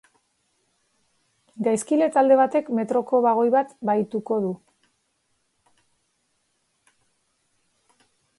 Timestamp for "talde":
2.15-2.37